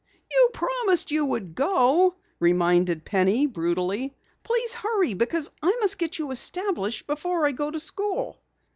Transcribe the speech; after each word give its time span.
"You 0.31 0.49
promised 0.51 1.11
you 1.11 1.23
would 1.25 1.53
go," 1.53 2.15
reminded 2.39 3.05
Penny 3.05 3.45
brutally. 3.45 4.15
"Please 4.43 4.73
hurry, 4.73 5.13
because 5.13 5.51
I 5.61 5.77
must 5.79 5.99
get 5.99 6.17
you 6.17 6.31
established 6.31 7.05
before 7.05 7.45
I 7.45 7.51
go 7.51 7.69
to 7.69 7.79
school." 7.79 8.41